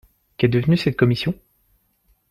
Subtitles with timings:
[0.37, 1.35] Qu'est devenu cette commission?